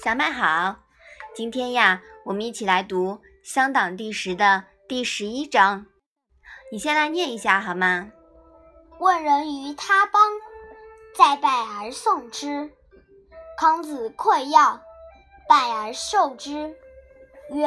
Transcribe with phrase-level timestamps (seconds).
[0.00, 0.76] 小麦好，
[1.34, 5.86] 今天呀，我们一起来读《乡党》第十的第十一章。
[6.70, 8.12] 你先来念一下好吗？
[9.00, 10.22] 问人于他邦，
[11.16, 12.70] 再拜而送之。
[13.56, 14.80] 康子馈要，
[15.48, 16.76] 拜而受之，
[17.50, 17.66] 曰：“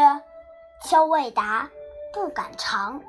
[0.88, 1.70] 秋未达，
[2.14, 3.04] 不敢尝。”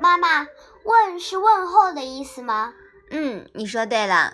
[0.00, 0.48] 妈妈，
[0.82, 2.72] 问是问候的意思吗？
[3.10, 4.32] 嗯，你说对了。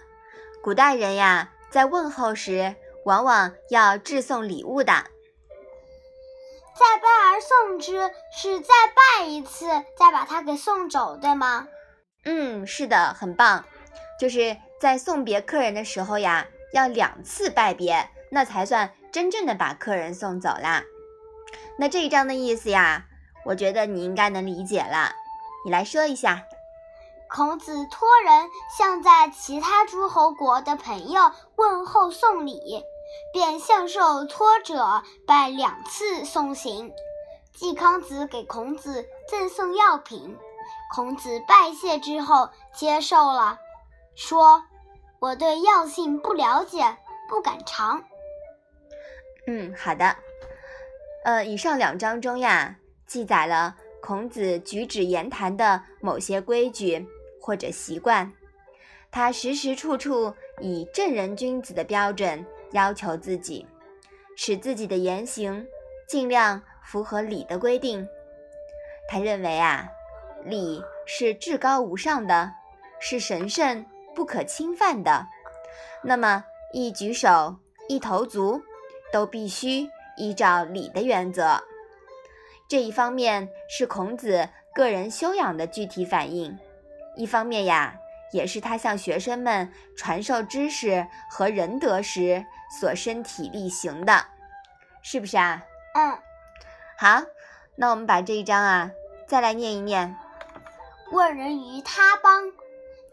[0.62, 2.76] 古代人呀，在问候时。
[3.04, 4.92] 往往要致送礼物的，
[6.74, 8.72] 再拜而送之，是再
[9.18, 9.66] 拜一次，
[9.98, 11.66] 再把它给送走，对吗？
[12.24, 13.64] 嗯，是的，很棒。
[14.20, 20.84] 就是在送别客人的时候呀，要两次拜别，那才算真正的把客人送走啦。
[21.78, 23.06] 那这一章的意思呀，
[23.46, 25.12] 我觉得你应该能理解了。
[25.64, 26.44] 你来说一下。
[27.28, 32.84] 孔子托人向在其他诸侯国的朋友问候送礼。
[33.32, 36.92] 便向受托者拜两次送行。
[37.52, 40.36] 季康子给孔子赠送药品，
[40.94, 43.58] 孔子拜谢之后接受了，
[44.14, 44.64] 说
[45.20, 46.96] ：“我对药性不了解，
[47.28, 48.02] 不敢尝。”
[49.46, 50.16] 嗯，好的。
[51.24, 57.06] 呃，以上两章中呀，记载了孔子举止言谈的某些规矩
[57.40, 58.32] 或者习惯，
[59.10, 62.44] 他时时处处以正人君子的标准。
[62.72, 63.66] 要求自己，
[64.36, 65.66] 使自己的言行
[66.08, 68.06] 尽量符合礼的规定。
[69.08, 69.88] 他认为啊，
[70.44, 72.52] 礼是至高无上的，
[72.98, 75.26] 是神圣不可侵犯的。
[76.02, 77.56] 那么一举手
[77.88, 78.62] 一投足
[79.12, 81.62] 都必须依照礼的原则。
[82.68, 86.58] 这一方面是孔子个人修养的具体反映，
[87.16, 87.98] 一方面呀。
[88.32, 92.44] 也是他向学生们传授知识和仁德时
[92.80, 94.26] 所身体力行的，
[95.02, 95.62] 是不是啊？
[95.94, 96.18] 嗯。
[96.98, 97.22] 好，
[97.76, 98.90] 那我们把这一章啊
[99.26, 100.16] 再来念一念。
[101.10, 102.50] 问人于他邦，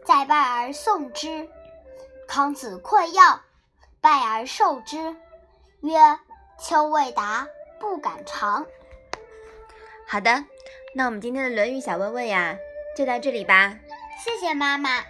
[0.04, 1.48] 在拜而送之。
[2.26, 3.40] 康子馈药，
[4.00, 5.16] 拜而受之，
[5.80, 5.98] 曰
[6.58, 7.46] ：“秋未达，
[7.80, 8.64] 不敢尝。”
[10.06, 10.44] 好的，
[10.94, 12.56] 那我们今天的《论语》小问问呀，
[12.96, 13.76] 就到这里吧。
[14.22, 15.02] 谢谢妈妈。